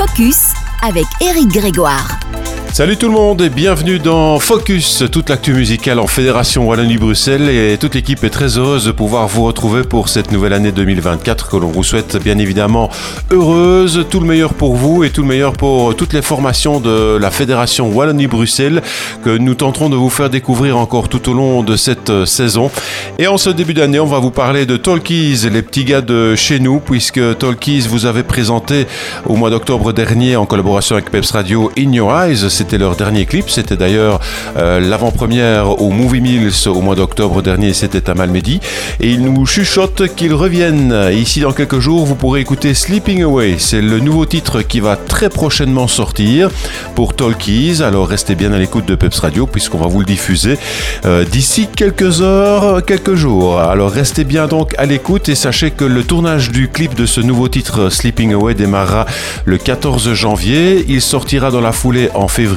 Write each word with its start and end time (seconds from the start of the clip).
Focus 0.00 0.54
avec 0.80 1.04
Eric 1.20 1.48
Grégoire. 1.48 2.39
Salut 2.72 2.96
tout 2.96 3.08
le 3.08 3.14
monde 3.14 3.42
et 3.42 3.50
bienvenue 3.50 3.98
dans 3.98 4.38
Focus, 4.38 5.02
toute 5.10 5.28
l'actu 5.28 5.52
musicale 5.52 5.98
en 5.98 6.06
Fédération 6.06 6.68
Wallonie-Bruxelles. 6.68 7.48
Et 7.48 7.76
toute 7.76 7.96
l'équipe 7.96 8.22
est 8.22 8.30
très 8.30 8.58
heureuse 8.58 8.84
de 8.84 8.92
pouvoir 8.92 9.26
vous 9.26 9.42
retrouver 9.42 9.82
pour 9.82 10.08
cette 10.08 10.30
nouvelle 10.30 10.52
année 10.52 10.70
2024 10.70 11.50
que 11.50 11.56
l'on 11.56 11.66
vous 11.68 11.82
souhaite 11.82 12.16
bien 12.22 12.38
évidemment 12.38 12.88
heureuse, 13.32 14.06
tout 14.08 14.20
le 14.20 14.26
meilleur 14.26 14.54
pour 14.54 14.76
vous 14.76 15.02
et 15.02 15.10
tout 15.10 15.22
le 15.22 15.28
meilleur 15.28 15.54
pour 15.54 15.96
toutes 15.96 16.12
les 16.12 16.22
formations 16.22 16.78
de 16.78 17.18
la 17.20 17.32
Fédération 17.32 17.90
Wallonie-Bruxelles 17.90 18.82
que 19.24 19.36
nous 19.36 19.54
tenterons 19.54 19.90
de 19.90 19.96
vous 19.96 20.08
faire 20.08 20.30
découvrir 20.30 20.78
encore 20.78 21.08
tout 21.08 21.28
au 21.28 21.34
long 21.34 21.64
de 21.64 21.74
cette 21.76 22.24
saison. 22.24 22.70
Et 23.18 23.26
en 23.26 23.36
ce 23.36 23.50
début 23.50 23.74
d'année, 23.74 24.00
on 24.00 24.06
va 24.06 24.20
vous 24.20 24.30
parler 24.30 24.64
de 24.64 24.76
Talkies, 24.76 25.48
les 25.52 25.62
petits 25.62 25.84
gars 25.84 26.02
de 26.02 26.36
chez 26.36 26.60
nous, 26.60 26.78
puisque 26.78 27.20
Talkies 27.38 27.88
vous 27.88 28.06
avait 28.06 28.22
présenté 28.22 28.86
au 29.26 29.34
mois 29.34 29.50
d'octobre 29.50 29.92
dernier 29.92 30.36
en 30.36 30.46
collaboration 30.46 30.94
avec 30.94 31.10
Peps 31.10 31.32
Radio 31.32 31.72
In 31.76 31.92
Your 31.92 32.16
Eyes 32.16 32.59
c'était 32.60 32.76
leur 32.76 32.94
dernier 32.94 33.24
clip. 33.24 33.48
C'était 33.48 33.78
d'ailleurs 33.78 34.20
euh, 34.58 34.80
l'avant-première 34.80 35.80
au 35.80 35.88
Movie 35.88 36.20
Mills 36.20 36.52
au 36.66 36.82
mois 36.82 36.94
d'octobre 36.94 37.40
dernier. 37.40 37.72
C'était 37.72 38.10
à 38.10 38.12
Malmedy. 38.12 38.60
Et 39.00 39.08
ils 39.08 39.22
nous 39.22 39.46
chuchotent 39.46 40.14
qu'ils 40.14 40.34
reviennent. 40.34 40.94
ici, 41.10 41.40
dans 41.40 41.52
quelques 41.52 41.78
jours, 41.78 42.04
vous 42.04 42.16
pourrez 42.16 42.40
écouter 42.40 42.74
Sleeping 42.74 43.22
Away. 43.22 43.54
C'est 43.56 43.80
le 43.80 43.98
nouveau 43.98 44.26
titre 44.26 44.60
qui 44.60 44.80
va 44.80 44.96
très 44.96 45.30
prochainement 45.30 45.88
sortir 45.88 46.50
pour 46.94 47.16
Talkies. 47.16 47.82
Alors 47.82 48.06
restez 48.06 48.34
bien 48.34 48.52
à 48.52 48.58
l'écoute 48.58 48.84
de 48.84 48.94
Peps 48.94 49.18
Radio 49.20 49.46
puisqu'on 49.46 49.78
va 49.78 49.86
vous 49.86 50.00
le 50.00 50.04
diffuser 50.04 50.58
euh, 51.06 51.24
d'ici 51.24 51.66
quelques 51.74 52.20
heures, 52.20 52.84
quelques 52.84 53.14
jours. 53.14 53.58
Alors 53.58 53.90
restez 53.90 54.24
bien 54.24 54.48
donc 54.48 54.74
à 54.76 54.84
l'écoute 54.84 55.30
et 55.30 55.34
sachez 55.34 55.70
que 55.70 55.86
le 55.86 56.04
tournage 56.04 56.50
du 56.50 56.68
clip 56.68 56.94
de 56.94 57.06
ce 57.06 57.22
nouveau 57.22 57.48
titre 57.48 57.88
Sleeping 57.88 58.34
Away 58.34 58.52
démarrera 58.52 59.06
le 59.46 59.56
14 59.56 60.12
janvier. 60.12 60.84
Il 60.88 61.00
sortira 61.00 61.50
dans 61.50 61.62
la 61.62 61.72
foulée 61.72 62.10
en 62.12 62.28
février 62.28 62.49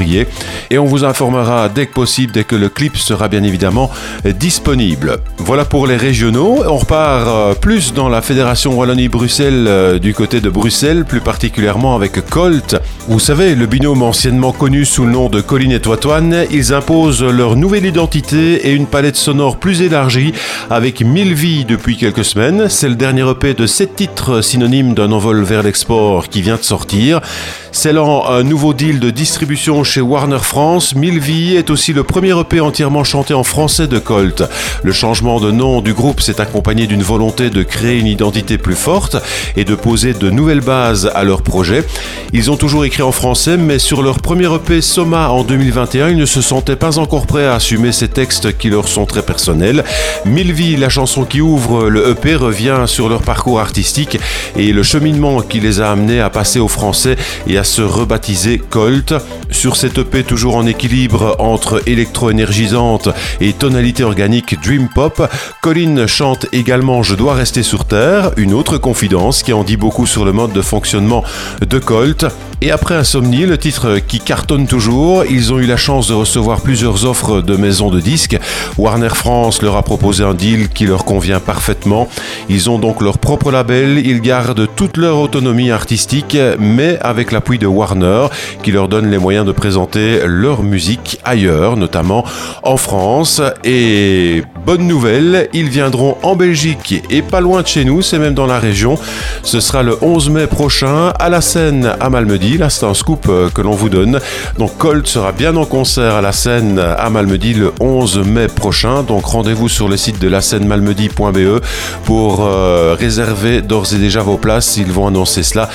et 0.69 0.77
on 0.77 0.85
vous 0.85 1.03
informera 1.03 1.69
dès 1.69 1.87
que 1.87 1.93
possible, 1.93 2.31
dès 2.31 2.43
que 2.43 2.55
le 2.55 2.69
clip 2.69 2.97
sera 2.97 3.27
bien 3.27 3.43
évidemment 3.43 3.89
disponible. 4.25 5.17
Voilà 5.37 5.65
pour 5.65 5.87
les 5.87 5.97
régionaux. 5.97 6.63
On 6.67 6.77
repart 6.77 7.27
euh, 7.27 7.53
plus 7.53 7.93
dans 7.93 8.09
la 8.09 8.21
Fédération 8.21 8.73
Wallonie-Bruxelles 8.73 9.65
euh, 9.67 9.99
du 9.99 10.13
côté 10.13 10.41
de 10.41 10.49
Bruxelles, 10.49 11.05
plus 11.05 11.21
particulièrement 11.21 11.95
avec 11.95 12.25
Colt. 12.29 12.75
Vous 13.07 13.19
savez, 13.19 13.55
le 13.55 13.65
binôme 13.65 14.01
anciennement 14.01 14.51
connu 14.51 14.85
sous 14.85 15.05
le 15.05 15.11
nom 15.11 15.29
de 15.29 15.41
Colline 15.41 15.73
et 15.73 15.79
Toitoine, 15.79 16.45
ils 16.51 16.73
imposent 16.73 17.23
leur 17.23 17.55
nouvelle 17.55 17.85
identité 17.85 18.67
et 18.67 18.71
une 18.71 18.87
palette 18.87 19.17
sonore 19.17 19.57
plus 19.57 19.81
élargie 19.81 20.33
avec 20.69 21.01
1000 21.01 21.33
vies 21.33 21.65
depuis 21.65 21.97
quelques 21.97 22.25
semaines. 22.25 22.67
C'est 22.69 22.89
le 22.89 22.95
dernier 22.95 23.29
EP 23.29 23.53
de 23.53 23.67
7 23.67 23.95
titres 23.95 24.41
synonymes 24.41 24.93
d'un 24.93 25.11
envol 25.11 25.43
vers 25.43 25.63
l'export 25.63 26.29
qui 26.29 26.41
vient 26.41 26.55
de 26.55 26.63
sortir. 26.63 27.19
Scellant 27.71 28.29
un 28.29 28.43
nouveau 28.43 28.73
deal 28.73 28.99
de 28.99 29.09
distribution 29.09 29.82
chez 29.83 30.01
Warner 30.01 30.39
France, 30.41 30.93
Vies 30.95 31.55
est 31.55 31.69
aussi 31.69 31.93
le 31.93 32.03
premier 32.03 32.37
EP 32.39 32.59
entièrement 32.59 33.03
chanté 33.03 33.33
en 33.33 33.43
français 33.43 33.87
de 33.87 33.99
Colt. 33.99 34.43
Le 34.83 34.91
changement 34.91 35.39
de 35.39 35.51
nom 35.51 35.81
du 35.81 35.93
groupe 35.93 36.21
s'est 36.21 36.39
accompagné 36.41 36.87
d'une 36.87 37.03
volonté 37.03 37.49
de 37.49 37.63
créer 37.63 37.99
une 37.99 38.07
identité 38.07 38.57
plus 38.57 38.75
forte 38.75 39.17
et 39.55 39.65
de 39.65 39.75
poser 39.75 40.13
de 40.13 40.29
nouvelles 40.29 40.61
bases 40.61 41.11
à 41.13 41.23
leur 41.23 41.41
projet. 41.41 41.83
Ils 42.31 42.51
ont 42.51 42.57
toujours 42.57 42.85
écrit 42.85 43.03
en 43.03 43.11
français, 43.11 43.57
mais 43.57 43.79
sur 43.79 44.01
leur 44.01 44.19
premier 44.19 44.53
EP 44.53 44.81
Soma 44.81 45.29
en 45.29 45.43
2021, 45.43 46.09
ils 46.09 46.17
ne 46.17 46.25
se 46.25 46.41
sentaient 46.41 46.75
pas 46.75 46.97
encore 46.97 47.27
prêts 47.27 47.45
à 47.45 47.55
assumer 47.55 47.91
ces 47.91 48.07
textes 48.07 48.57
qui 48.57 48.69
leur 48.69 48.87
sont 48.87 49.05
très 49.05 49.21
personnels. 49.21 49.83
Vies, 50.25 50.75
la 50.75 50.89
chanson 50.89 51.23
qui 51.23 51.41
ouvre 51.41 51.89
le 51.89 52.09
EP, 52.11 52.35
revient 52.35 52.83
sur 52.85 53.09
leur 53.09 53.21
parcours 53.21 53.59
artistique 53.59 54.19
et 54.57 54.71
le 54.73 54.83
cheminement 54.83 55.41
qui 55.41 55.59
les 55.59 55.79
a 55.81 55.91
amenés 55.91 56.19
à 56.19 56.29
passer 56.29 56.59
au 56.59 56.67
français 56.67 57.15
et 57.47 57.57
à 57.57 57.63
se 57.63 57.81
rebaptiser 57.81 58.61
Colt. 58.69 59.13
Sur 59.49 59.72
cette 59.75 59.97
EP 59.97 60.23
toujours 60.23 60.55
en 60.55 60.65
équilibre 60.65 61.35
entre 61.39 61.81
électro-énergisante 61.87 63.09
et 63.41 63.53
tonalité 63.53 64.03
organique 64.03 64.61
Dream 64.61 64.89
Pop, 64.93 65.21
Colin 65.61 66.07
chante 66.07 66.45
également 66.51 67.03
Je 67.03 67.15
dois 67.15 67.33
rester 67.33 67.63
sur 67.63 67.85
Terre, 67.85 68.31
une 68.37 68.53
autre 68.53 68.77
confidence 68.77 69.43
qui 69.43 69.53
en 69.53 69.63
dit 69.63 69.77
beaucoup 69.77 70.05
sur 70.05 70.25
le 70.25 70.31
mode 70.31 70.53
de 70.53 70.61
fonctionnement 70.61 71.23
de 71.61 71.79
Colt. 71.79 72.25
Et 72.61 72.71
après 72.71 72.95
Insomnie, 72.95 73.45
le 73.45 73.57
titre 73.57 73.99
qui 73.99 74.19
cartonne 74.19 74.67
toujours, 74.67 75.25
ils 75.25 75.51
ont 75.51 75.59
eu 75.59 75.65
la 75.65 75.75
chance 75.75 76.07
de 76.07 76.13
recevoir 76.13 76.61
plusieurs 76.61 77.05
offres 77.05 77.41
de 77.41 77.57
maisons 77.57 77.89
de 77.89 77.99
disques. 77.99 78.37
Warner 78.77 79.09
France 79.09 79.61
leur 79.61 79.75
a 79.75 79.83
proposé 79.83 80.23
un 80.23 80.33
deal 80.33 80.69
qui 80.69 80.85
leur 80.85 81.03
convient 81.03 81.41
parfaitement. 81.41 82.07
Ils 82.47 82.69
ont 82.69 82.79
donc 82.79 83.01
leur 83.01 83.17
propre 83.17 83.51
label, 83.51 83.97
ils 83.97 84.21
gardent 84.21 84.65
toute 84.77 84.95
leur 84.95 85.17
autonomie 85.17 85.71
artistique, 85.71 86.37
mais 86.57 86.97
avec 87.01 87.33
l'appui 87.33 87.59
de 87.59 87.67
Warner 87.67 88.27
qui 88.61 88.71
leur 88.71 88.87
donne 88.87 89.11
les 89.11 89.17
moyens 89.17 89.45
de 89.45 89.51
présenter 89.63 90.19
leur 90.25 90.61
musique 90.61 91.21
ailleurs, 91.23 91.77
notamment 91.77 92.25
en 92.63 92.75
France. 92.75 93.41
Et 93.63 94.43
bonne 94.65 94.85
nouvelle, 94.87 95.47
ils 95.53 95.69
viendront 95.69 96.17
en 96.21 96.35
Belgique 96.35 97.01
et 97.09 97.21
pas 97.21 97.39
loin 97.39 97.61
de 97.61 97.67
chez 97.67 97.85
nous, 97.85 98.01
c'est 98.01 98.19
même 98.19 98.33
dans 98.33 98.45
la 98.45 98.59
région. 98.59 98.97
Ce 99.41 99.61
sera 99.61 99.81
le 99.81 99.95
11 100.01 100.31
mai 100.31 100.47
prochain 100.47 101.13
à 101.17 101.29
la 101.29 101.39
scène 101.39 101.93
à 102.01 102.09
Malmedy 102.09 102.57
Là, 102.57 102.69
c'est 102.69 102.85
un 102.85 102.93
scoop 102.93 103.27
euh, 103.29 103.49
que 103.49 103.61
l'on 103.61 103.71
vous 103.71 103.87
donne. 103.87 104.19
Donc, 104.57 104.77
Colt 104.77 105.07
sera 105.07 105.31
bien 105.31 105.55
en 105.55 105.63
concert 105.63 106.15
à 106.15 106.21
la 106.21 106.33
scène 106.33 106.77
à 106.77 107.09
Malmedy 107.09 107.53
le 107.53 107.71
11 107.79 108.17
mai 108.25 108.47
prochain. 108.47 109.03
Donc, 109.03 109.23
rendez-vous 109.23 109.69
sur 109.69 109.87
le 109.87 109.95
site 109.95 110.19
de 110.19 110.27
la 110.27 110.41
scène 110.41 110.67
malmedy.be 110.67 111.61
pour 112.03 112.43
euh, 112.43 112.97
réserver 112.99 113.61
d'ores 113.61 113.93
et 113.93 113.97
déjà 113.97 114.23
vos 114.23 114.37
places. 114.37 114.75
Ils 114.75 114.91
vont 114.91 115.07
annoncer 115.07 115.41
cela 115.41 115.69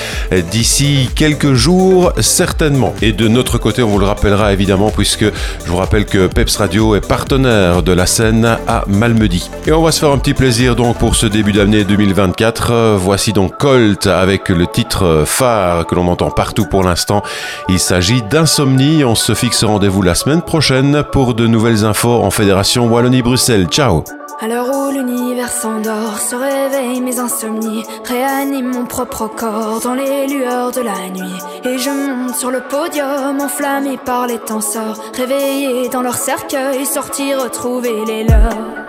d'ici 0.51 1.09
quelques 1.15 1.53
jours, 1.53 2.13
certainement. 2.19 2.93
Et 3.01 3.13
de 3.13 3.27
notre 3.27 3.57
côté, 3.57 3.78
on 3.81 3.87
vous 3.87 3.99
le 3.99 4.05
rappellera 4.05 4.53
évidemment, 4.53 4.91
puisque 4.91 5.25
je 5.25 5.69
vous 5.69 5.77
rappelle 5.77 6.05
que 6.05 6.27
Peps 6.27 6.55
Radio 6.57 6.95
est 6.95 7.07
partenaire 7.07 7.83
de 7.83 7.91
la 7.91 8.05
scène 8.05 8.57
à 8.67 8.83
Malmedy. 8.87 9.49
Et 9.65 9.71
on 9.71 9.81
va 9.81 9.91
se 9.91 9.99
faire 9.99 10.11
un 10.11 10.17
petit 10.17 10.33
plaisir 10.33 10.75
donc 10.75 10.97
pour 10.97 11.15
ce 11.15 11.25
début 11.25 11.51
d'année 11.51 11.83
2024. 11.83 12.95
Voici 12.97 13.33
donc 13.33 13.57
Colt 13.57 14.07
avec 14.07 14.49
le 14.49 14.67
titre 14.67 15.23
phare 15.25 15.85
que 15.85 15.95
l'on 15.95 16.07
entend 16.07 16.31
partout 16.31 16.65
pour 16.65 16.83
l'instant. 16.83 17.23
Il 17.67 17.79
s'agit 17.79 18.21
d'insomnie. 18.21 19.03
On 19.03 19.15
se 19.15 19.33
fixe 19.33 19.63
rendez-vous 19.63 20.01
la 20.01 20.15
semaine 20.15 20.41
prochaine 20.41 21.03
pour 21.11 21.33
de 21.33 21.47
nouvelles 21.47 21.85
infos 21.85 22.23
en 22.23 22.31
Fédération 22.31 22.87
Wallonie-Bruxelles. 22.87 23.67
Ciao 23.67 24.03
à 24.41 24.47
l'heure 24.47 24.69
où 24.73 24.89
l'univers 24.91 25.51
s'endort, 25.51 26.17
se 26.17 26.33
réveillent 26.33 27.01
mes 27.01 27.19
insomnies, 27.19 27.83
réanime 28.05 28.71
mon 28.71 28.85
propre 28.85 29.27
corps 29.27 29.81
dans 29.81 29.93
les 29.93 30.27
lueurs 30.27 30.71
de 30.71 30.79
la 30.79 31.09
nuit. 31.09 31.37
Et 31.65 31.77
je 31.77 31.89
monte 31.89 32.35
sur 32.35 32.49
le 32.49 32.61
podium, 32.61 33.41
enflammé 33.41 33.97
par 33.97 34.27
les 34.27 34.39
tenseurs, 34.39 34.97
réveillé 35.13 35.89
dans 35.89 36.01
leur 36.01 36.15
cercueil, 36.15 36.85
sortir 36.85 37.43
retrouver 37.43 38.05
les 38.05 38.23
leurs. 38.23 38.85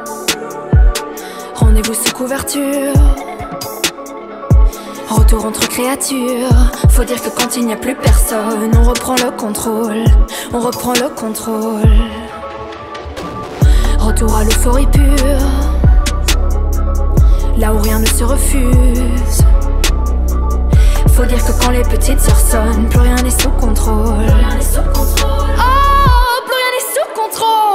Rendez-vous 1.57 1.95
sous 1.95 2.15
couverture. 2.15 2.95
Retour 5.09 5.47
entre 5.47 5.69
créatures. 5.69 6.49
Faut 6.91 7.05
dire 7.05 7.21
que 7.21 7.31
quand 7.31 7.57
il 7.57 7.67
n'y 7.67 7.73
a 7.73 7.77
plus 7.77 7.97
personne, 7.97 8.71
on 8.79 8.85
reprend 8.85 9.17
le 9.17 9.33
contrôle. 9.37 10.05
On 10.53 10.61
reprend 10.61 10.93
le 10.93 11.09
contrôle. 11.09 12.20
Retour 14.21 14.37
à 14.37 14.45
l'euphorie 14.45 14.87
pure. 14.89 15.49
Là 17.57 17.73
où 17.73 17.79
rien 17.79 18.01
ne 18.01 18.07
se 18.07 18.23
refuse. 18.23 19.45
Faut 21.09 21.25
dire 21.25 21.43
que 21.43 21.53
quand 21.59 21.71
les 21.71 21.81
petites 21.81 22.21
sœurs 22.21 22.39
sonnent, 22.39 22.87
plus 22.91 23.01
rien 23.01 23.17
n'est 23.17 23.31
sous 23.31 23.49
contrôle. 23.49 24.19
Plus 24.19 24.35
rien 24.35 24.55
n'est 24.57 24.61
sous 24.61 24.83
contrôle. 24.83 25.49
Oh, 25.57 26.43
plus 26.45 26.55
rien 26.55 26.71
n'est 26.77 26.87
sous 26.93 27.09
contrôle. 27.15 27.70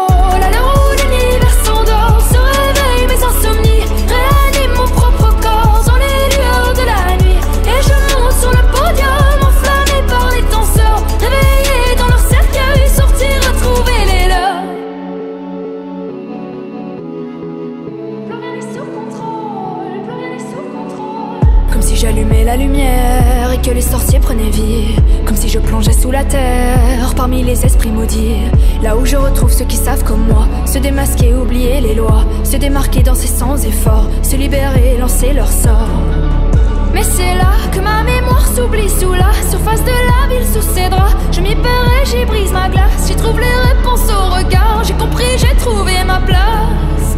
pieds 24.16 24.20
prenaient 24.20 24.50
vie, 24.50 24.96
comme 25.26 25.36
si 25.36 25.50
je 25.50 25.60
plongeais 25.60 25.94
sous 25.94 26.12
la 26.12 26.24
terre, 26.24 27.14
parmi 27.16 27.44
les 27.44 27.66
esprits 27.66 27.92
maudits. 27.92 28.50
Là 28.82 28.96
où 28.96 29.06
je 29.06 29.18
retrouve 29.18 29.52
ceux 29.52 29.66
qui 29.66 29.76
savent 29.76 30.04
comme 30.04 30.26
moi, 30.28 30.48
se 30.66 30.78
démasquer, 30.78 31.34
oublier 31.34 31.82
les 31.82 31.96
lois, 31.96 32.24
se 32.44 32.58
démarquer, 32.58 33.04
dans 33.04 33.14
danser 33.14 33.28
sans 33.28 33.66
effort, 33.66 34.08
se 34.24 34.36
libérer, 34.36 34.98
lancer 35.00 35.34
leur 35.34 35.52
sort. 35.52 35.90
Mais 36.94 37.04
c'est 37.04 37.36
là 37.36 37.54
que 37.74 37.80
ma 37.80 38.04
mémoire 38.04 38.48
s'oublie 38.48 38.90
sous 38.90 39.14
la 39.14 39.34
surface 39.50 39.84
de 39.84 39.98
la 40.12 40.34
ville, 40.34 40.48
sous 40.48 40.62
ses 40.62 40.90
draps. 40.90 41.16
Je 41.32 41.42
m'y 41.42 41.56
perds 41.56 41.92
et 42.02 42.06
j'y 42.06 42.26
brise 42.26 42.52
ma 42.54 42.70
glace, 42.70 43.08
j'y 43.08 43.16
trouve 43.16 43.40
les 43.40 43.74
réponses 43.74 44.10
au 44.10 44.36
regard. 44.38 44.84
J'ai 44.86 44.94
compris, 44.94 45.38
j'ai 45.38 45.56
trouvé 45.58 45.94
ma 46.06 46.20
place. 46.20 47.15